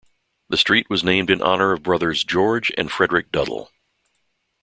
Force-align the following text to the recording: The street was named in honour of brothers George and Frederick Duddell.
The 0.49 0.57
street 0.57 0.89
was 0.89 1.03
named 1.03 1.29
in 1.29 1.43
honour 1.43 1.73
of 1.73 1.83
brothers 1.83 2.23
George 2.23 2.71
and 2.75 2.91
Frederick 2.91 3.31
Duddell. 3.31 3.69